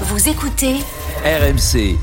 [0.00, 0.74] Vous écoutez
[1.24, 1.96] RMC,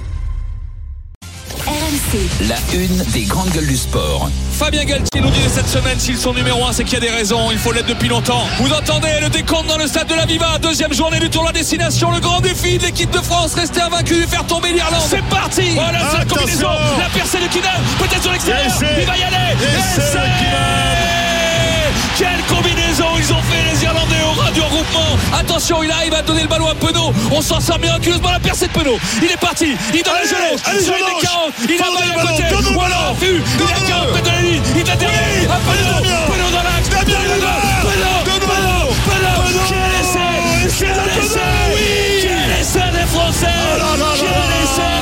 [1.68, 2.48] RMC.
[2.48, 4.29] la une des grandes gueules du sport.
[4.57, 7.09] Fabien Galtier nous dit cette semaine s'ils sont numéro 1 c'est qu'il y a des
[7.09, 8.46] raisons, il faut l'être depuis longtemps.
[8.59, 11.47] Vous entendez le décompte dans le stade de la Viva, deuxième journée du tour de
[11.47, 15.02] la destination, le grand défi de l'équipe de France, rester invaincu et faire tomber l'Irlande.
[15.10, 15.71] C'est parti.
[15.76, 21.20] Voilà c'est la combinaison, la percée de Kidal, peut-être sur l'extérieur, il va y aller
[22.18, 26.21] quelle combinaison ils ont fait les Irlandais au ras du regroupement Attention il arrive à
[26.21, 29.38] donner le ballon à Penaud On s'en sort miraculeusement la percée de Penaud Il est
[29.40, 33.41] parti, il donne la gelée allez, Sur 40 Il a le à côté Voilà, vu
[33.58, 34.13] Il a le 40 ballon.
[34.13, 36.09] mètres de la ligne Il derrière à Penaud Allez.
[36.27, 38.21] Penaud dans l'axe Damien, Penaud.
[38.26, 38.90] Penaud Penaud.
[39.05, 41.23] Penaud Quel essai Quel Penaud.
[41.23, 41.40] essai
[41.73, 41.82] Oui.
[42.21, 45.02] Quel essai des Français Oh Quel essai.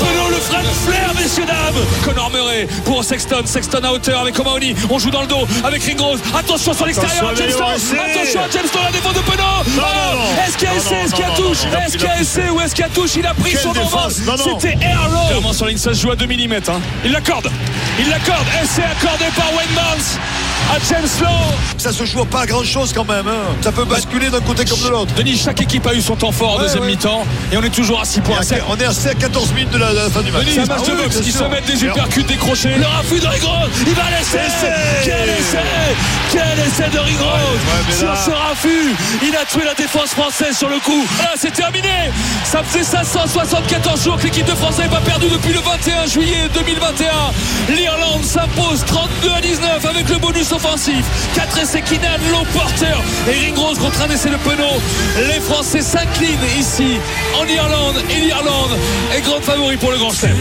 [0.00, 0.28] Penaud.
[0.30, 1.82] Le frein de flair, messieurs, dames.
[2.04, 2.51] Connor Murray
[2.84, 3.42] pour Sexton.
[3.44, 4.74] Sexton à hauteur avec O'Mahony.
[4.90, 6.20] On joue dans le dos avec Ringrose.
[6.36, 7.32] Attention sur l'extérieur.
[7.32, 7.96] Léo, essai.
[7.98, 9.42] Attention à Jameson, la défense de Penaud.
[9.76, 9.82] Non.
[10.46, 11.58] Est-ce qu'il y a essai Est-ce qu'il y a touche?
[11.64, 13.10] Est-ce il qu'il y a essai ou est-ce qu'il y a touche?
[13.16, 14.10] Il a pris son envol.
[14.10, 15.26] C'était Airlow.
[15.28, 16.60] Clairement sur ligne, ça se joue à 2 mm.
[17.04, 17.50] Il l'accorde.
[17.98, 18.44] Il l'accorde.
[18.62, 19.98] Essai accordé par Wayne Barnes
[20.74, 21.28] à James Lowe.
[21.76, 23.26] Ça se joue pas à grand chose quand même.
[23.26, 23.54] hein.
[23.60, 25.12] Ça peut basculer d'un côté comme de l'autre.
[25.14, 26.90] Denis, chaque équipe a eu son temps fort en Ouais, deuxième ouais.
[26.90, 28.38] mi-temps et on est toujours à 6 Et points.
[28.38, 30.42] à- On est à 14 minutes de la, de la fin du match.
[30.44, 31.16] Denis, c'est un match Ah de oui, boxe.
[31.20, 32.22] bien Ils se mettent des uppercuts
[32.52, 33.70] Le raffut de Rigrose.
[33.86, 34.36] Il va laisser.
[34.36, 34.74] Essai.
[35.02, 35.96] Quel essai
[36.30, 37.30] Quel essai de Rigrose
[37.88, 41.02] mais Sur ce raffut, il a tué la défense française sur le coup.
[41.16, 41.88] Voilà, c'est terminé.
[42.44, 46.50] Ça faisait 574 jours que l'équipe de France n'avait pas perdu depuis le 21 juillet
[46.52, 47.74] 2021.
[47.74, 51.06] L'Irlande s'impose 32 à 19 avec le bonus offensif.
[51.34, 52.98] 4 essais Kinan, Low Porter
[53.30, 54.82] et Ringrose contre un essai de Penaud.
[55.26, 56.98] Les Français s'inclinent ici
[57.40, 58.76] en Irlande et l'Irlande
[59.16, 60.36] est grande favori pour le Grand Chelem.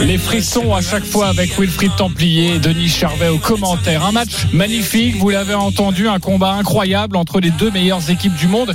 [0.00, 4.04] Les frissons à chaque fois avec Wilfried Templier Denis Charvet au commentaire.
[4.04, 8.48] Un match magnifique, vous l'avez entendu, un combat incroyable entre les deux meilleures équipes du
[8.48, 8.74] monde.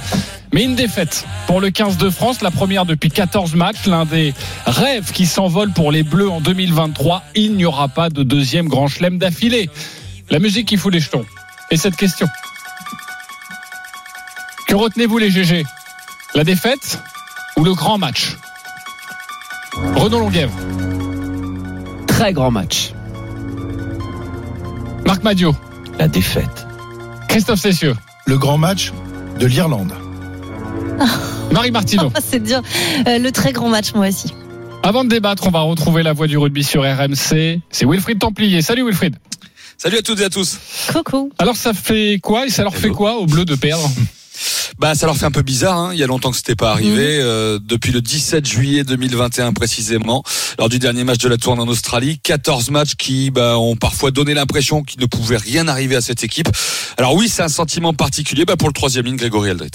[0.54, 4.34] Mais une défaite pour le 15 de France, la première depuis 14 matchs, l'un des
[4.66, 7.24] rêves qui s'envole pour les Bleus en 2023.
[7.36, 9.70] Il n'y aura pas de deuxième grand chelem d'affilée.
[10.30, 11.26] La musique qui fout les jetons.
[11.72, 12.28] Et cette question.
[14.68, 15.66] Que retenez-vous les GG
[16.36, 17.00] La défaite
[17.58, 18.38] ou le grand match?
[19.76, 20.54] Renaud Longuèvre,
[22.08, 22.94] Très grand match.
[25.06, 25.56] Marc Madio,
[25.98, 26.68] La défaite.
[27.28, 27.96] Christophe Cessieux,
[28.26, 28.94] le grand match
[29.40, 29.92] de l'Irlande.
[31.52, 32.12] Marie Martineau.
[32.24, 32.62] C'est dur.
[33.08, 34.34] Euh, le très grand match, moi aussi.
[34.84, 37.60] Avant de débattre, on va retrouver la voix du rugby sur RMC.
[37.70, 38.62] C'est Wilfried Templier.
[38.62, 39.16] Salut Wilfried.
[39.78, 40.58] Salut à toutes et à tous.
[40.92, 41.32] Coucou.
[41.40, 43.90] Alors ça fait quoi et ça leur fait quoi aux Bleus de perdre?
[44.80, 45.78] Bah, ça leur fait un peu bizarre.
[45.78, 45.90] Hein.
[45.94, 47.18] Il y a longtemps que c'était pas arrivé.
[47.18, 47.24] Mhm.
[47.24, 50.24] Euh, depuis le 17 juillet 2021 précisément,
[50.60, 54.12] lors du dernier match de la tournée en Australie, 14 matchs qui bah, ont parfois
[54.12, 56.50] donné l'impression qu'il ne pouvait rien arriver à cette équipe.
[56.98, 59.72] Alors oui, c'est un sentiment particulier bah, pour le troisième ligne, Grégory Aldrit.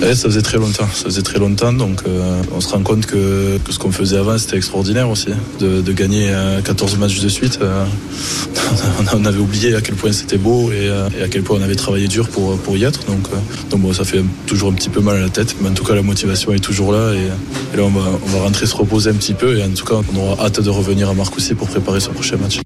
[0.00, 3.58] Ça faisait très longtemps, ça faisait très longtemps, donc euh, on se rend compte que,
[3.58, 5.28] que ce qu'on faisait avant c'était extraordinaire aussi,
[5.60, 7.58] de, de gagner euh, 14 matchs de suite.
[7.62, 7.84] euh,
[9.14, 11.62] on avait oublié à quel point c'était beau et, euh, et à quel point on
[11.62, 13.36] avait travaillé dur pour, pour y être, donc, euh,
[13.70, 15.84] donc bon, ça fait toujours un petit peu mal à la tête, mais en tout
[15.84, 18.74] cas la motivation est toujours là et, et là on va, on va rentrer se
[18.76, 21.54] reposer un petit peu et en tout cas on aura hâte de revenir à Marcoussis
[21.54, 22.60] pour préparer ce prochain match.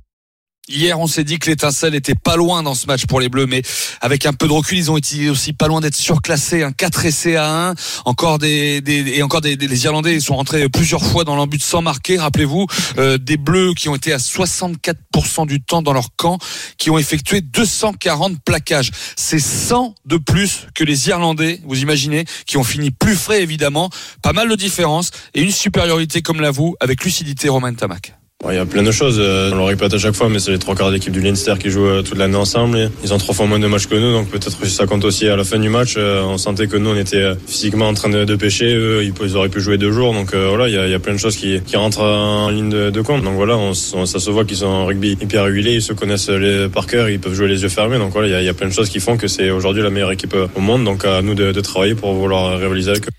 [0.69, 3.47] Hier, on s'est dit que l'étincelle était pas loin dans ce match pour les Bleus,
[3.47, 3.63] mais
[4.01, 6.63] avec un peu de recul, ils ont été aussi pas loin d'être surclassés.
[6.63, 7.75] Un 4 essais à 1,
[8.05, 11.83] encore des, et encore des, les Irlandais sont rentrés plusieurs fois dans leur but sans
[11.83, 12.17] marquer.
[12.17, 12.69] Rappelez-vous,
[12.99, 16.39] euh, des Bleus qui ont été à 64% du temps dans leur camp,
[16.79, 18.93] qui ont effectué 240 plaquages.
[19.17, 21.61] C'est 100 de plus que les Irlandais.
[21.65, 23.91] Vous imaginez, qui ont fini plus frais évidemment.
[24.23, 28.15] Pas mal de différence et une supériorité comme la vous avec lucidité Romain Tamac.
[28.51, 30.51] Il y a plein de choses, euh, on le répète à chaque fois, mais c'est
[30.51, 32.91] les trois quarts d'équipe du Leinster qui jouent euh, toute l'année ensemble.
[33.05, 35.29] Ils ont trois fois moins de matchs que nous, donc peut-être que ça compte aussi
[35.29, 35.95] à la fin du match.
[35.97, 39.49] euh, On sentait que nous, on était physiquement en train de, pêcher, eux, ils auraient
[39.49, 40.13] pu jouer deux jours.
[40.13, 43.23] Donc voilà, il y a, plein de choses qui, qui rentrent en ligne de, compte.
[43.23, 45.93] Donc voilà, on, on- ça se voit qu'ils sont en rugby hyper réguliers, ils se
[45.93, 47.99] connaissent les, par cœur, ils peuvent jouer les yeux fermés.
[47.99, 50.11] Donc voilà, il y a, plein de choses qui font que c'est aujourd'hui la meilleure
[50.13, 50.83] équipe au monde.
[50.85, 53.11] Donc à nous de, de travailler pour vouloir rivaliser avec eux.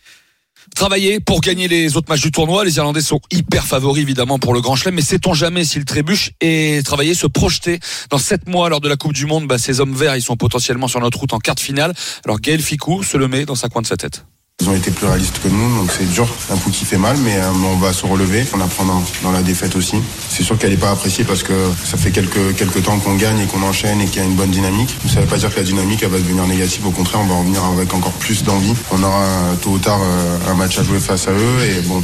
[0.73, 2.65] Travailler pour gagner les autres matchs du tournoi.
[2.65, 6.31] Les Irlandais sont hyper favoris évidemment pour le Grand Chelem, mais sait-on jamais s'ils trébuchent
[6.41, 7.79] et travailler, se projeter
[8.09, 9.47] dans sept mois lors de la Coupe du Monde?
[9.47, 11.93] Bah, ces hommes verts, ils sont potentiellement sur notre route en quart de finale.
[12.25, 14.25] Alors Gaël Ficou se le met dans sa coin de sa tête.
[14.63, 16.25] Ils ont été plus réalistes que nous, donc c'est dur.
[16.49, 18.45] Un coup qui fait mal, mais euh, on va se relever.
[18.55, 19.97] On apprend dans, dans la défaite aussi.
[20.29, 21.51] C'est sûr qu'elle n'est pas appréciée parce que
[21.83, 24.35] ça fait quelques, quelques temps qu'on gagne et qu'on enchaîne et qu'il y a une
[24.35, 24.95] bonne dynamique.
[25.05, 26.87] Ça ne veut pas dire que la dynamique elle va devenir négative.
[26.87, 28.73] Au contraire, on va revenir avec encore plus d'envie.
[28.91, 31.59] On aura euh, tôt ou tard euh, un match à jouer face à eux.
[31.65, 32.01] Et bon,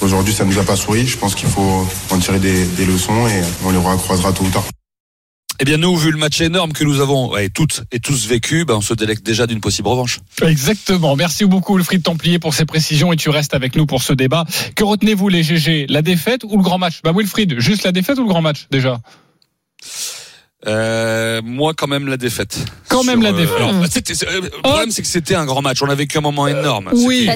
[0.00, 1.04] aujourd'hui, ça nous a pas souri.
[1.04, 4.50] Je pense qu'il faut en tirer des, des leçons et on les recroisera tôt ou
[4.50, 4.62] tard.
[5.60, 8.64] Eh bien, nous, vu le match énorme que nous avons ouais, toutes et tous vécu,
[8.64, 10.20] ben, on se délecte déjà d'une possible revanche.
[10.42, 11.16] Exactement.
[11.16, 14.44] Merci beaucoup, Wilfried Templier, pour ces précisions et tu restes avec nous pour ce débat.
[14.76, 17.00] Que retenez-vous, les GG La défaite ou le grand match?
[17.02, 19.00] Bah, Wilfried, juste la défaite ou le grand match, déjà?
[20.66, 22.58] Euh, moi, quand même, la défaite.
[22.88, 23.56] Quand même la euh, défaite.
[23.58, 25.80] alors, c'était- c'est- euh, le problème, c'est que c'était un grand match.
[25.82, 26.90] On a vécu un moment énorme.
[26.94, 27.26] oui.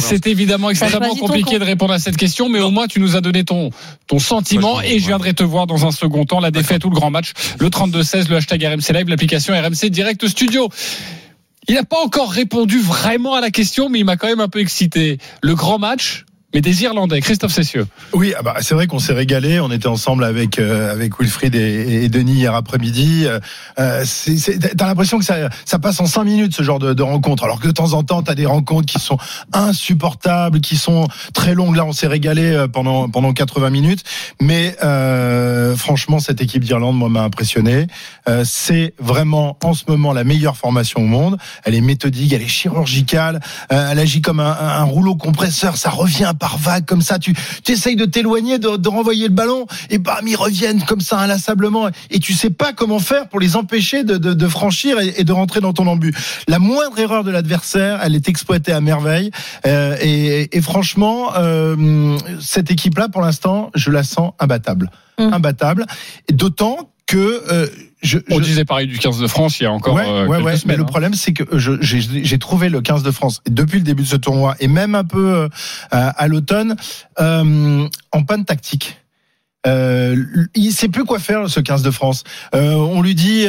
[0.00, 3.20] C'est évidemment extrêmement compliqué de répondre à cette question, mais au moins tu nous as
[3.20, 3.70] donné ton,
[4.06, 6.84] ton sentiment Moi, je- et je viendrai te voir dans un second temps, la défaite
[6.84, 10.68] ou le grand match, le 32-16, le hashtag RMC Live, l'application RMC Direct Studio.
[11.68, 14.48] Il n'a pas encore répondu vraiment à la question, mais il m'a quand même un
[14.48, 15.18] peu excité.
[15.42, 16.24] Le grand match,
[16.54, 17.86] mais des Irlandais, Christophe Cessieux.
[18.14, 19.60] Oui, ah bah, c'est vrai qu'on s'est régalé.
[19.60, 23.26] On était ensemble avec euh, avec Wilfried et, et Denis hier après-midi.
[23.78, 27.02] Euh, c'est- T'as l'impression que ça, ça passe en cinq minutes ce genre de, de
[27.02, 29.18] rencontre, alors que de temps en temps t'as des rencontres qui sont
[29.52, 31.76] insupportables, qui sont très longues.
[31.76, 34.02] Là, on s'est régalé euh, pendant pendant 80 minutes.
[34.40, 37.86] Mais euh, franchement, cette équipe d'Irlande, moi, m'a impressionné.
[38.28, 41.36] Euh, c'est vraiment en ce moment la meilleure formation au monde.
[41.64, 43.40] Elle est méthodique, elle est chirurgicale,
[43.72, 45.76] euh, elle agit comme un, un rouleau compresseur.
[45.76, 47.18] Ça revient par vague comme ça.
[47.18, 51.00] Tu, tu essayes de t'éloigner, de, de renvoyer le ballon, et bam, ils reviennent comme
[51.00, 51.88] ça inlassablement.
[52.10, 55.24] Et tu sais pas comment faire pour les empêcher de, de, de franchir et, et
[55.24, 56.14] de rentrer dans ton embut.
[56.46, 59.30] La moindre erreur de l'adversaire, elle est exploitée à merveille.
[59.66, 65.32] Euh, et, et franchement, euh, cette équipe-là, pour l'instant, je la sens imbattable, Mm.
[65.34, 65.86] imbattable.
[66.32, 67.66] D'autant que euh,
[68.02, 70.26] je, On je- disait pareil du 15 de France il y a encore ouais, euh,
[70.26, 70.52] quelques ouais.
[70.52, 70.76] Mais semaines.
[70.76, 70.86] le hein.
[70.86, 74.54] problème, c'est que j'ai trouvé le 15 de France depuis le début de ce tournoi
[74.60, 75.48] et même un peu euh,
[75.90, 76.76] à, l'automne
[77.20, 78.98] euh, en panne tactique.
[79.66, 80.24] Euh,
[80.54, 82.22] il sait plus quoi faire ce 15 de France.
[82.54, 83.46] Euh, on lui dit,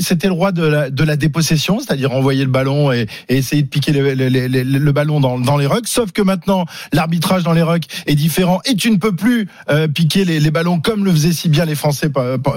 [0.00, 3.68] c'était le roi de la, de la dépossession, c'est-à-dire envoyer le ballon et, essayer de
[3.68, 5.88] piquer le, ballon dans, dans les rucks.
[5.88, 9.88] Sauf que maintenant, l'arbitrage dans les rucks est différent et tu ne peux plus euh,
[9.88, 12.10] piquer les, ballons comme le faisaient si bien les Français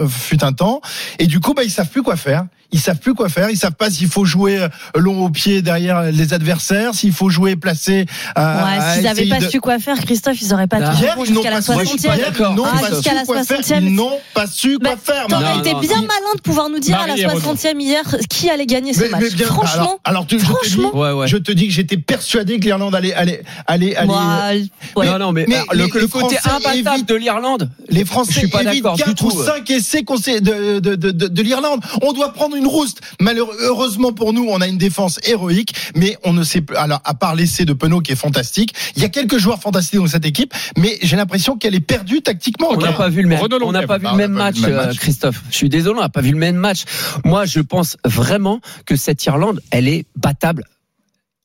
[0.08, 0.82] fut un temps.
[1.20, 2.46] Et du coup, bah, ils savent plus quoi faire.
[2.74, 3.50] Ils savent plus quoi faire.
[3.50, 7.30] Ils savent pas s'il faut jouer euh, long au pied derrière les adversaires, s'il faut
[7.30, 8.06] jouer placé.
[8.36, 10.98] à- Ouais, à s'ils n'avaient pas de- su quoi faire, Christophe, ils auraient pas tout
[11.02, 12.14] Hier, ils n'ont jusqu'à la pas su- 60e.
[12.18, 13.58] hier, ils n'ont Ah, pas jusqu'à su la quoi faire.
[13.58, 13.84] 60e.
[13.86, 15.28] Ils n'ont pas su quoi Bah, faire.
[15.28, 16.02] T'aurais Non, été non, bien non.
[16.02, 17.40] malin de pouvoir nous dire à la Marie et Renaud.
[17.40, 19.22] 60e hier qui allait gagner ce Mais- match.
[19.24, 20.96] mais bien- Franchement, alors, alors tu- je te dis- franchement.
[20.98, 21.28] Ouais, ouais.
[21.30, 24.12] Je te dis que j'étais persuadé que l'Irlande allait, allait, allait, allait-
[24.98, 25.06] ouais.
[25.06, 28.40] Non, non, mais, alors, le, les- le les côté imbattable de l'Irlande, les Français Je
[28.40, 29.28] suis pas évitent d'accord du 4 tout.
[29.28, 30.02] ou 5 essais
[30.42, 31.80] de, de, de l'Irlande.
[32.02, 33.02] On doit prendre une rouste.
[33.20, 36.76] Malheureusement pour nous, on a une défense héroïque, mais on ne sait plus.
[36.76, 40.00] Alors, à part l'essai de Penaud qui est fantastique, il y a quelques joueurs fantastiques
[40.00, 42.70] dans cette équipe, mais j'ai l'impression qu'elle est perdue tactiquement.
[42.72, 44.58] on n'a pas vu le même, on n'a pas vu le match.
[44.98, 45.44] Christophe.
[45.50, 46.84] Je suis désolé, on n'a pas vu le même match.
[47.24, 50.66] Moi, je pense vraiment que cette Irlande, elle est battable.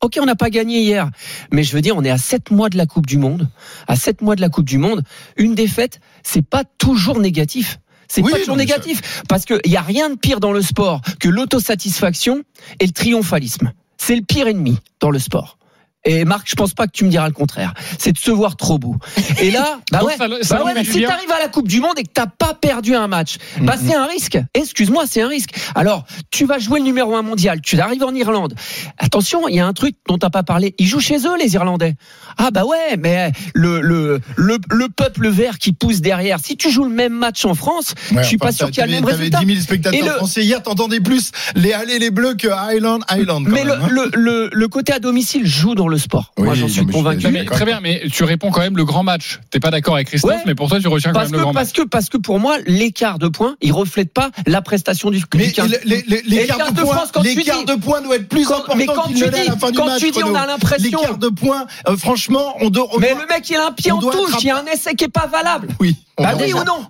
[0.01, 1.09] Ok, on n'a pas gagné hier,
[1.53, 3.49] mais je veux dire, on est à 7 mois de la Coupe du Monde.
[3.87, 5.05] À 7 mois de la Coupe du Monde,
[5.37, 7.79] une défaite, c'est pas toujours négatif.
[8.15, 9.23] C'est Oui, pas toujours ça- négatif.
[9.27, 12.43] Parce qu'il n'y a rien de pire dans le sport que l'autosatisfaction
[12.79, 13.73] et le triomphalisme.
[13.97, 15.57] C'est le pire ennemi dans le sport.
[16.05, 17.75] Et Marc, je pense pas que tu me diras le contraire.
[17.99, 18.97] C'est de se voir trop beau.
[19.41, 21.81] Et là, bah ouais, ça- ça bah ouais, mais si t'arrives à la Coupe du
[21.81, 24.39] Monde et que t'as pas perdu un match, bah c'est un risque.
[24.55, 25.51] Excuse-moi, c'est un risque.
[25.77, 28.55] Alors, tu vas jouer le numéro un mondial, tu arrives en Irlande.
[28.99, 30.75] Attention, il y a un truc dont t'as pas parlé.
[30.79, 31.95] Ils jouent chez eux, les Irlandais.
[32.37, 36.39] Ah bah ouais, mais le le le, le peuple vert qui pousse derrière.
[36.43, 38.79] Si tu joues le même match en France, Ouais, je suis enfin, pas sûr qu'il
[38.79, 39.39] y a le même résultat.
[39.41, 43.01] 10 000 spectateurs Et le- français hier, t'entendais plus les allées les bleus que Highland,
[43.09, 43.41] Highland.
[43.47, 43.87] Mais le, hein.
[43.89, 46.33] le, le, le côté à domicile joue dans le sport.
[46.39, 47.29] Oui, Moi, j'en non, suis mais je suis convaincu.
[47.29, 49.41] Mais très bien, mais tu réponds quand même le grand match.
[49.51, 50.43] T'es pas d'accord avec Christophe, Ouais.
[50.47, 51.63] mais pour toi, tu retiens quand Parce même le que, grand match.
[51.65, 55.23] parce que, parce que pour moi, l'écart de points, il reflète pas la prestation du,
[55.35, 55.71] Mais 15.
[55.85, 57.65] les, les, les, Et quarts le de de points, France, quand les tu quarts dis-
[57.67, 59.57] de points doivent être plus Quand- mais importants quand tu ne l'est à dis- la
[59.57, 60.01] fin du quand match.
[60.01, 62.89] tu dis, on a l'impression- Les quarts de points, euh, franchement, on doit.
[62.99, 64.67] Mais doit- le mec, il a un pied en doit touche, il y a un
[64.67, 65.69] essai qui est pas valable.
[65.81, 65.97] Oui.
[66.19, 66.87] Bah va oui ou non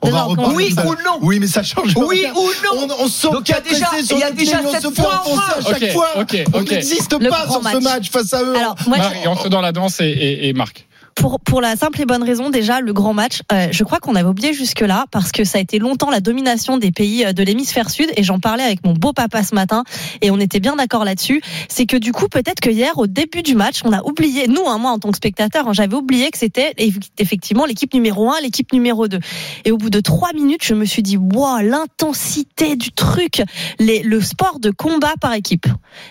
[0.54, 1.94] oui ou non Oui, mais ça change.
[1.96, 2.32] Oui rien.
[2.34, 4.86] ou non On, on sort Donc, il y a déjà- il y a déjà se
[4.86, 6.08] en enfoncer à chaque fois.
[6.54, 8.10] On n'existe pas sur ce match.
[8.10, 8.56] face à eux.
[8.56, 10.86] Alors, moi, je- Marie, entre dans la danse et, et, et Marc.
[11.14, 14.14] Pour, pour la simple et bonne raison, déjà, le grand match, euh, je crois qu'on
[14.14, 17.42] avait oublié jusque-là, parce que ça a été longtemps la domination des pays euh, de
[17.42, 19.84] l'hémisphère sud, et j'en parlais avec mon beau papa ce matin,
[20.20, 21.40] et on était bien d'accord là-dessus.
[21.68, 24.66] C'est que du coup, peut-être que hier, au début du match, on a oublié, nous,
[24.66, 28.30] hein, moi, en tant que spectateur, hein, j'avais oublié que c'était eff- effectivement l'équipe numéro
[28.30, 29.18] 1, l'équipe numéro 2.
[29.64, 33.42] Et au bout de trois minutes, je me suis dit, wow, l'intensité du truc,
[33.78, 35.66] les, le sport de combat par équipe.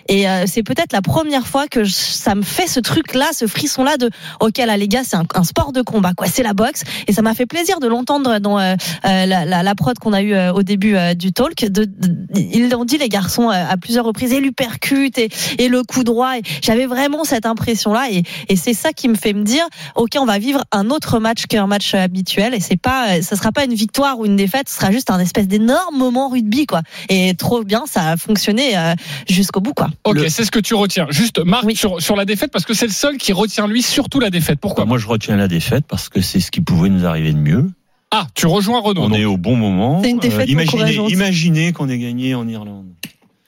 [0.07, 3.47] Et euh, c'est peut-être la première fois que je- ça me fait ce truc-là, ce
[3.47, 6.27] frisson-là de, ok, là, les gars, c'est un, un sport de combat, quoi.
[6.27, 6.83] C'est la boxe.
[7.07, 10.13] Et ça m'a fait plaisir de l'entendre dans euh, euh, la, la, la prod qu'on
[10.13, 11.65] a eu euh, au début euh, du talk.
[11.65, 15.67] De, de- ils l'ont dit, les garçons, euh, à plusieurs reprises, et l'uppercut et, et
[15.69, 16.37] le coup droit.
[16.37, 18.07] Et J'avais vraiment cette impression-là.
[18.11, 21.19] Et, et c'est ça qui me fait me dire, OK, on va vivre un autre
[21.19, 22.53] match qu'un match habituel.
[22.53, 25.19] Et c'est pas, ça sera pas une victoire ou une défaite, ce sera juste un
[25.19, 26.81] espèce d'énorme moment rugby, quoi.
[27.09, 28.93] Et trop bien, ça a fonctionné euh,
[29.29, 29.89] jusqu'au bout, quoi.
[30.03, 31.07] Ok, c'est ce que tu retiens.
[31.09, 34.19] Juste, Marc, sur, sur la défaite, parce que c'est le seul qui retient lui surtout
[34.19, 34.59] la défaite.
[34.59, 37.31] Pourquoi Bah, Moi, je retiens la défaite parce que c'est ce qui pouvait nous arriver
[37.33, 37.69] de mieux.
[38.11, 39.03] Ah, tu rejoins Renaud.
[39.03, 39.17] On donc.
[39.19, 39.99] est au bon moment.
[39.99, 41.11] Euh, C'est une défaite imaginez, encourageante.
[41.11, 42.87] imaginez qu'on ait gagné en Irlande.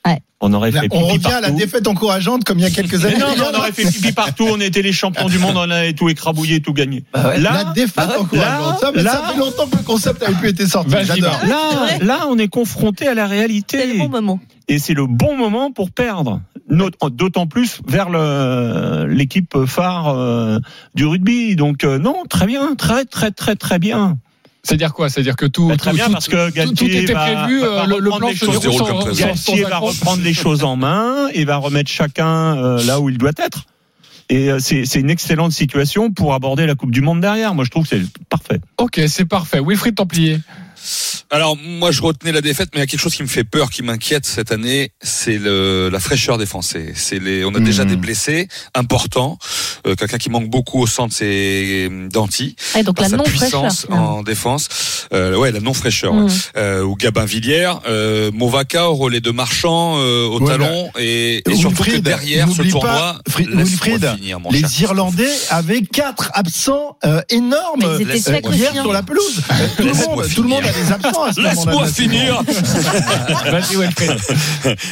[0.06, 0.20] Ouais.
[0.42, 1.56] On aurait fait on pipi revient à la partout.
[1.58, 3.18] défaite encourageante comme il y a quelques Mais années.
[3.18, 5.94] non, mais on aurait fait pipi partout, on était les champions du monde, on avait
[5.94, 7.06] tout écrabouillé, tout gagné.
[7.14, 8.80] la Là, défaite bah ouais, encourageante.
[8.80, 10.92] Ça, mais là, ça fait longtemps que le concept n'avait plus été sorti.
[11.04, 11.32] J'adore.
[11.32, 11.48] Marc.
[11.48, 13.78] là, là, on est confronté à la réalité.
[13.80, 14.40] C'est le bon moment.
[14.68, 16.42] Et c'est le bon moment pour perdre.
[16.70, 18.10] D'autant plus vers
[19.08, 20.60] l'équipe phare euh,
[20.96, 21.56] du rugby.
[21.56, 24.18] Donc euh, non, très bien, très très très très bien.
[24.66, 25.10] C'est-à-dire quoi?
[25.10, 27.60] C'est-à-dire que tout, Bah, très tout- bien tout- parce que Galtier tout était va- prévu,
[27.60, 30.34] va euh, le, le reprendre plan les se choses déroule sans, Galtier va reprendre les
[30.34, 33.66] choses en main et va remettre chacun euh, là où il doit être.
[34.30, 37.54] Et euh, c'est c'est une excellente situation pour aborder la Coupe du Monde derrière.
[37.54, 38.62] Moi, je trouve que c'est parfait.
[38.78, 39.60] Ok, c'est parfait.
[39.60, 40.40] Wilfried Templier.
[41.30, 43.44] Alors moi je retenais la défaite, mais il y a quelque chose qui me fait
[43.44, 46.94] peur, qui m'inquiète cette année, c'est le, la fraîcheur des Français.
[46.96, 47.90] C'est les, on a déjà Mhm.
[47.90, 49.38] des blessés importants,
[49.88, 53.24] euh, quelqu'un qui manque beaucoup au centre, c'est Danti, Et donc par la sa non
[53.26, 53.62] fraîcheur.
[53.64, 54.68] puissance en défense.
[55.14, 56.14] Euh, ouais, la non fraîcheur.
[56.14, 56.28] Mm.
[56.58, 61.42] Euh, ou Gabin Villiers, euh, Movaka au relais de Marchand euh, au Ouais, talon et,
[61.50, 64.16] et surtout que derrière ce tournoi, pas, finir, cher
[64.52, 64.82] les.
[64.82, 69.42] Irlandais avaient quatre absents euh, énormes Mais ils étaient euh, secs hier sur la pelouse.
[69.78, 71.42] Tout le monde, tout le monde absents.
[71.42, 72.42] Laisse-moi finir.
[73.52, 74.18] Vas-y, Wilfried.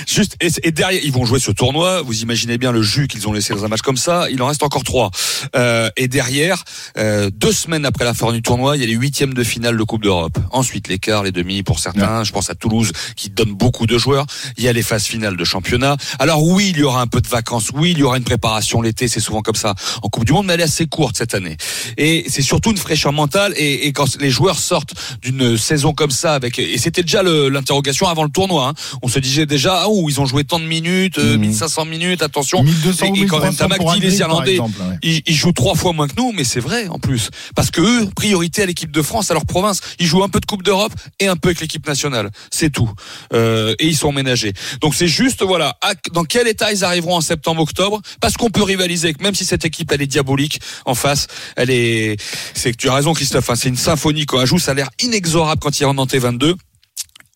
[0.08, 2.02] Juste et, et derrière, ils vont jouer ce tournoi.
[2.02, 4.30] Vous imaginez bien le jus qu'ils ont laissé dans un match comme ça.
[4.30, 5.12] Il en reste encore trois.
[5.56, 6.64] Euh, et derrière,
[6.98, 9.78] euh, deux semaines après la fin du tournoi, il y a les huitièmes de finale
[9.78, 10.38] de Coupe d'Europe.
[10.52, 12.24] Ensuite, les quarts, les demi pour certains.
[12.24, 14.26] Je pense à Toulouse qui donne beaucoup de joueurs.
[14.58, 15.98] Il y a les phases finales de championnat.
[16.20, 17.70] Alors oui, il y aura un peu de vacances.
[17.74, 19.08] Oui, il y aura une préparation l'été.
[19.08, 21.58] C'est souvent comme ça en Coupe du Monde, mais elle est assez courte cette année.
[21.98, 23.54] Et c'est surtout une fraîcheur mentale.
[23.58, 28.08] Et, et quand les joueurs sortent d'une saison comme ça, avec et c'était déjà l'interrogation
[28.08, 28.68] avant le tournoi.
[28.70, 28.74] hein.
[29.02, 31.42] On se disait déjà, ah, oh, ils ont joué tant de minutes, euh, Mhm.
[31.42, 32.64] 1500 minutes, attention.
[32.64, 34.98] 1200 ou Et, et quand même, 1300 Tamak dit les Irlandais, exemple, ouais.
[35.04, 37.30] ils, ils jouent trois fois moins que nous, mais c'est vrai en plus.
[37.56, 39.80] Parce que eux, priorité à l'équipe de France, à leur province.
[40.00, 42.30] Ils jouent un peu de Coupe d'Europe et un peu avec l'équipe nationale.
[42.52, 42.90] C'est tout.
[43.34, 44.54] Euh, et ils sont ménagés.
[44.82, 48.02] Donc c'est juste, voilà, à- dans quel état ils arriveront en septembre-octobre?
[48.20, 52.18] Parce qu'on peut rivaliser, même si cette équipe, elle est diabolique en face, elle est...
[52.54, 54.74] C'est que tu as raison Christophe, hein, c'est une symphonie quand elle joue, ça a
[54.74, 56.56] l'air inexorable quand il rentre en T22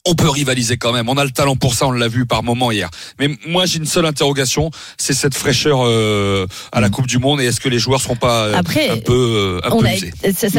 [0.05, 1.09] on peut rivaliser quand même.
[1.09, 2.89] On a le talent pour ça, on l'a vu par moment hier.
[3.19, 7.41] Mais moi, j'ai une seule interrogation, c'est cette fraîcheur euh, à la Coupe du Monde
[7.41, 9.87] et est-ce que les joueurs seront pas euh, Après, un peu, euh, un on peu
[9.87, 10.53] a, usés c'est- cette,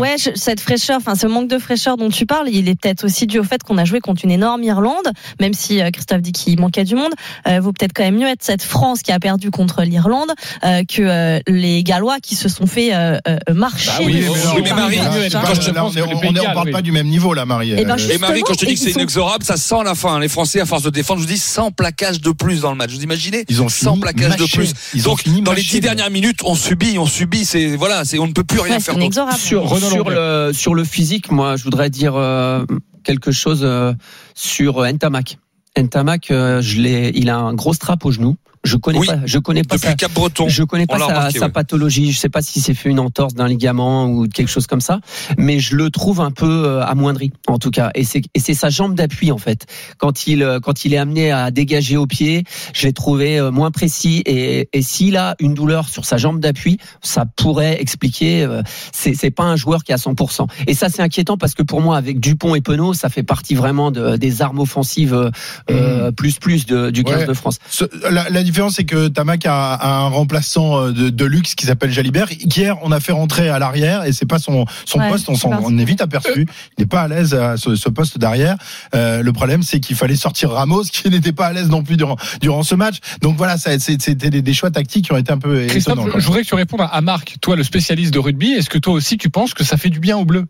[0.00, 3.26] ouais, cette fraîcheur, enfin ce manque de fraîcheur dont tu parles, il est peut-être aussi
[3.26, 5.08] dû au fait qu'on a joué contre une énorme Irlande,
[5.40, 7.12] même si euh, Christophe dit qu'il manquait du monde.
[7.48, 10.30] Euh, vaut peut-être quand même mieux être cette France qui a perdu contre l'Irlande
[10.64, 13.88] euh, que euh, les Gallois qui se sont fait euh, euh, marcher.
[13.90, 14.24] Bah oui,
[14.62, 14.96] mais Marie,
[15.30, 16.72] je pense on on on parle oui.
[16.72, 17.72] pas du même niveau là, Marie.
[17.76, 19.82] Eh ben, Euh, Et Marie, quand je te dis que c'est sont- inexorable, ça sent
[19.84, 20.18] la fin.
[20.20, 22.76] Les Français, à force de défendre, je vous dis 100 plaquages de plus dans le
[22.76, 22.90] match.
[22.92, 24.72] Vous imaginez Ils ont 100 fini plaquages de plus.
[24.94, 27.44] Ils Donc, dans les mâchés, 10 dernières minutes, on subit, on subit.
[27.44, 29.02] C'est voilà, c'est on ne peut plus rien Ouais, faire c'est d'autre.
[29.04, 29.38] inexorable.
[29.38, 32.64] sur, Renaud sur, le, sur le physique, moi, je voudrais dire euh,
[33.04, 33.92] quelque chose euh,
[34.34, 35.38] sur euh, Ntamak.
[35.78, 38.36] Ntamak, euh, je l'ai, il a un gros strap au genou.
[38.66, 39.06] Je connais Oui.
[39.06, 40.48] pas, je connais pas Depuis sa, Cap Breton.
[40.48, 42.12] je connais on pas sa, remarqué, sa pathologie.
[42.12, 45.00] Je sais pas si c'est fait une entorse d'un ligament ou quelque chose comme ça,
[45.38, 47.90] mais je le trouve un peu euh, amoindri, en tout cas.
[47.94, 49.66] Et c'est sa jambe d'appui en fait.
[49.98, 52.44] Quand il euh, quand il est amené à dégager au pied,
[52.74, 54.22] je l'ai trouvé euh, moins précis.
[54.26, 58.42] Et, et s'il a une douleur sur sa jambe d'appui, ça pourrait expliquer.
[58.42, 60.46] euh, c'est c'est pas un joueur qui est à 100%.
[60.66, 63.54] Et ça c'est inquiétant parce que pour moi avec Dupont et Penaud, ça fait partie
[63.54, 65.30] vraiment de, des armes offensives euh,
[65.70, 67.26] euh, plus plus de, du 15 Ouais.
[67.26, 67.58] de France.
[67.70, 71.54] Ce- la, la différence, c'est que Tamac a, a un remplaçant euh, de, de luxe
[71.54, 72.28] qui s'appelle Jalibert.
[72.32, 75.28] Hier, on a fait rentrer à l'arrière et c'est pas son, son Ouais, poste.
[75.28, 76.46] On, s'en- on est vite aperçu.
[76.78, 78.56] Il n'est pas à l'aise à ce, ce poste d'arrière.
[78.94, 81.98] Euh, le problème, c'est qu'il fallait sortir Ramos, qui n'était pas à l'aise non plus
[81.98, 82.96] durant, durant ce match.
[83.20, 86.12] Donc voilà, ça, c'était des, des choix tactiques qui ont été un peu Christophe, étonnants.
[86.14, 88.52] je, je voudrais que tu répondes à Marc, toi le spécialiste de rugby.
[88.52, 90.46] Est-ce que toi aussi tu penses que ça fait du bien au bleu?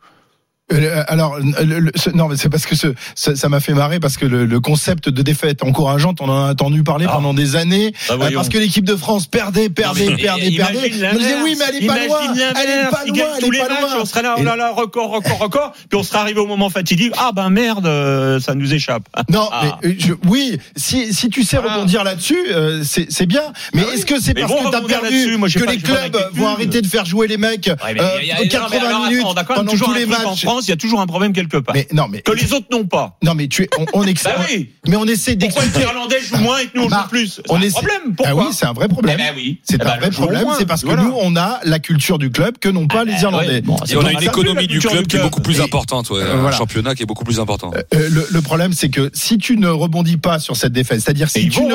[0.72, 4.00] Euh, alors, le- le- ce- non, mais c'est parce que ce, ça m'a fait marrer
[4.00, 7.12] parce que le, le concept de défaite encourageante, on en a entendu parler Ah.
[7.14, 10.92] pendant des années, Ah, euh, parce que l'équipe de France perdait, perdait, mais perdait, perdait.
[11.14, 13.50] On disait oui, mais elle est pas loin, elle est pas loin, elle tous est
[13.52, 14.00] les pas matchs, loin.
[14.00, 16.68] on serait là, oh là là, record, record, record, puis on serait arrivé au moment
[16.68, 17.12] fatidique.
[17.16, 19.04] Ah ben merde, euh, ça nous échappe.
[19.30, 19.78] Non, Ah.
[19.84, 23.52] mais euh, je- oui, si, si tu sais rebondir là-dessus, euh, c'est c'est bien.
[23.72, 26.82] Mais Ah est-ce que c'est parce que t'as perdu que pas- les clubs vont arrêter
[26.82, 28.78] de faire jouer les mecs Ouais, mais euh, il y a- il y a- 80
[28.80, 31.32] non, mais alors, minutes pendant tous les matchs France, il y a toujours un problème
[31.32, 31.74] quelque part.
[31.74, 33.16] Mais non, mais que les autres n'ont pas.
[33.22, 34.12] non, mais tu es, on, on Bah
[34.48, 34.70] oui.
[34.86, 35.88] mais on essaie Pourquoi les d'expliquer.
[35.92, 38.14] Irlandais jouent moins et que nous on Bah, joue plus C'est on un essaie- problème.
[38.16, 39.16] Pourquoi Ah oui, c'est un vrai problème.
[39.20, 39.60] Eh ben oui.
[39.62, 41.02] C'est Eh ben, un vrai jour au problème, c'est parce que Voilà.
[41.02, 43.46] nous, on a la culture du club que n'ont pas les Irlandais.
[43.48, 43.60] ouais.
[43.60, 46.52] Bon, Et on a une économie du club qui est beaucoup plus importante, Euh, un
[46.52, 47.70] championnat qui est beaucoup plus important.
[47.94, 51.28] Euh, le, le problème, c'est que si tu ne rebondis pas sur cette défaite, c'est-à-dire
[51.28, 51.74] si tu ne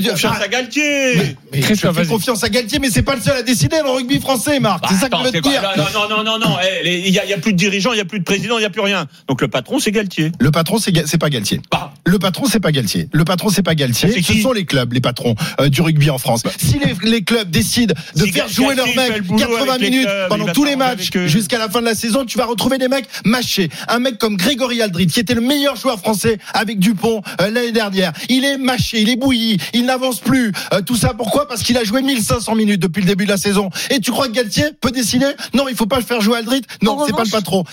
[0.00, 1.36] confiance ah, à Galtier.
[1.52, 4.60] fais confiance à Galtier, mais c'est pas le seul à décider dans le rugby français,
[4.60, 4.82] Marc.
[4.82, 5.62] Bah, c'est ça que je veux te dire.
[5.76, 6.56] Non, non, non, non, non.
[6.62, 8.18] eh, les- Il n'y a, il y a plus de dirigeants, il n'y a plus
[8.18, 9.06] de président, il n'y a plus rien.
[9.28, 10.32] Donc le patron, c'est Galtier.
[10.38, 11.60] Le patron, c'est Ga- pas Galtier.
[11.70, 13.08] Bah, Le patron, c'est pas Galtier.
[13.12, 14.22] Le patron, c'est pas Galtier.
[14.22, 16.42] Ce sont les clubs, les patrons euh, du rugby en France.
[16.58, 19.62] Si les, les clubs décident de Si faire Galtier jouer leurs mecs le boulot 80
[19.68, 21.26] avec les minutes clubs, pendant tous les matchs eux.
[21.26, 23.68] jusqu'à la fin de la saison, tu vas retrouver des mecs mâchés.
[23.88, 27.72] Un mec comme Grégory Aldrit, qui était le meilleur joueur français avec Dupont euh, l'année
[27.72, 28.12] dernière.
[28.28, 30.52] Il est mâché, il est bouilli, il n'avance plus.
[30.72, 31.46] Euh, tout ça pourquoi?
[31.48, 33.70] Parce qu'il a joué 1500 minutes depuis le début de la saison.
[33.90, 35.26] Et tu crois que Galtier peut décider?
[35.54, 36.62] Non, il faut pas le faire jouer Aldrit.
[36.82, 37.30] Non, c'est pas le revanche-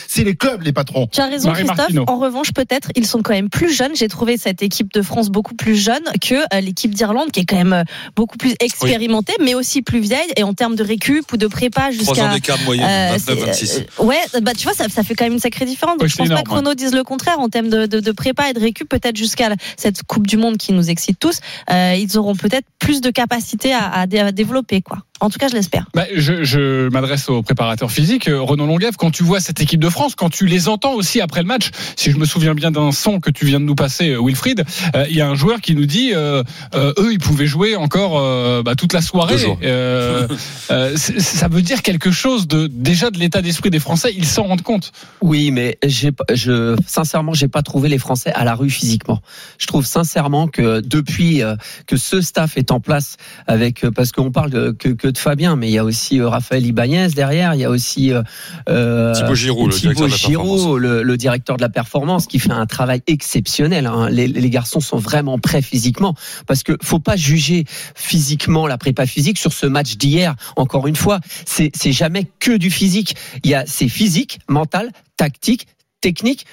[0.08, 1.08] C'est les clubs, les patrons.
[1.12, 1.88] Tu as raison, Marie Christophe.
[2.08, 3.96] En revanche, peut-être, ils sont quand même plus jeunes.
[3.96, 7.46] J'ai trouvé cette équipe de France beaucoup plus jeune que euh, l'équipe d'Irlande, qui est
[7.46, 7.84] quand même euh,
[8.16, 10.30] beaucoup plus expérimentée, mais aussi plus vieille.
[10.36, 12.34] Et en termes de récup ou de prépa ans jusqu'à.
[12.34, 13.84] d'écart de moyenne, Euh, 29, c'est- 26.
[14.00, 15.96] euh, ouais, bah tu vois, ça, ça fait quand même une sacrée différence.
[15.96, 17.86] Donc, Ouais, je pense c'est pas énorme, que Renaud dise le contraire en termes de,
[17.86, 18.88] de, de prépa et de récup.
[18.90, 21.40] Peut-être jusqu'à cette Coupe du Monde qui nous excite tous,
[21.72, 25.00] euh, ils auront peut-être plus de capacité à, à développer, quoi.
[25.20, 25.86] En tout cas, je l'espère.
[25.94, 28.96] Bah, je je m'adresse au préparateur physique, euh, Renaud Longuev.
[28.98, 31.72] Quand tu vois cette équipe de France, quand tu les entends aussi après le match,
[31.96, 34.64] si je me souviens bien d'un son que tu viens de nous passer, euh, Wilfried,
[34.96, 36.44] euh, il y a un joueur qui nous dit, euh,
[36.76, 39.36] euh, eux, ils pouvaient jouer encore euh, bah, toute la soirée.
[39.64, 40.28] Euh,
[40.72, 44.14] euh, ça veut dire quelque chose de déjà de l'état d'esprit des Français.
[44.16, 44.92] Ils s'en rendent compte.
[45.22, 49.22] Oui, mais j'ai, je, sincèrement, j'ai pas trouvé les Français à la rue physiquement.
[49.58, 51.56] Je trouve sincèrement que depuis euh,
[51.88, 55.18] que ce staff est en place, avec euh, parce qu'on parle de, que, que de
[55.18, 58.22] Fabien, mais il y a aussi euh, Raphaël Ibanez derrière, il y a aussi euh,
[58.70, 60.80] euh, Thibaut Giroud, le directeur de la Giroud, performance.
[60.80, 63.86] le, le directeur de la performance, qui fait un travail exceptionnel.
[63.86, 64.10] hein.
[64.10, 66.16] Les, les garçons sont vraiment prêts physiquement,
[66.48, 70.36] parce que faut pas juger physiquement la prépa physique sur ce match d'hier.
[70.56, 73.16] Encore une fois, c'est jamais que du physique.
[73.44, 75.68] Il y a c'est physique, mental, tactique
[76.02, 76.46] technique,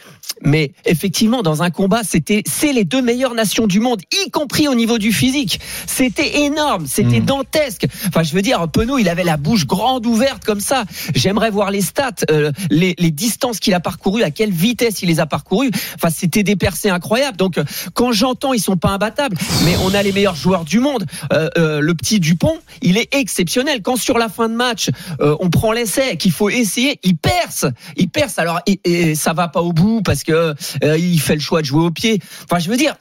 [0.43, 4.69] mais effectivement dans un combat, c'était c'est les deux meilleures nations du monde, y compris
[4.69, 5.61] au niveau du physique.
[5.87, 7.25] C'était énorme, c'était Mm.
[7.27, 7.87] dantesque.
[8.09, 10.85] Enfin, je veux dire, Penaud, il avait la bouche grande ouverte comme ça.
[11.15, 15.09] J'aimerais voir les stats, euh, les, les distances qu'il a parcourues, à quelle vitesse il
[15.09, 15.71] les a parcourues.
[15.95, 17.37] Enfin, c'était des percées incroyables.
[17.37, 17.59] Donc,
[17.95, 21.07] quand j'entends, ils sont pas imbattables, mais on a les meilleurs joueurs du monde.
[21.33, 23.83] Euh, euh, le petit Dupont, il est exceptionnel.
[23.83, 28.09] Quand sur la fin de match, on prend l'essai, qu'il faut essayer, il perce, il
[28.09, 28.39] perce.
[28.39, 31.61] Alors, et, et ça va pas au bout parce que euh, il fait le choix
[31.63, 32.21] de jouer au pied.
[32.45, 32.97] Enfin, je veux dire,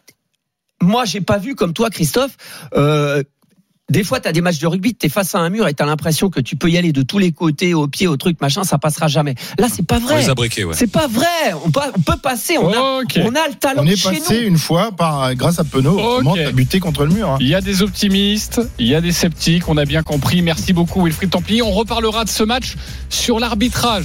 [0.81, 2.37] moi, j'ai pas vu comme toi, Christophe.
[2.75, 3.23] Euh,
[3.91, 5.73] des fois, tu as des matchs de rugby, tu es face à un mur et
[5.75, 8.17] tu as l'impression que tu peux y aller de tous les côtés, au pied, au
[8.17, 9.35] truc, machin, ça passera jamais.
[9.59, 10.15] Là, c'est pas vrai.
[10.65, 10.73] ouais.
[10.75, 11.53] C'est pas vrai.
[11.63, 12.57] On peut, on peut passer.
[12.57, 13.19] On, a, Ok.
[13.23, 14.47] on a le talent On est chez passé nous.
[14.47, 15.99] une fois par grâce à Penaud.
[15.99, 16.39] Autrement, Ok.
[16.43, 17.29] t'as buté contre le mur.
[17.29, 17.37] hein.
[17.39, 19.69] Il y a des optimistes, il y a des sceptiques.
[19.69, 20.41] On a bien compris.
[20.41, 21.61] Merci beaucoup, Wilfried Templier.
[21.61, 22.73] On reparlera de ce match
[23.09, 24.03] sur l'arbitrage.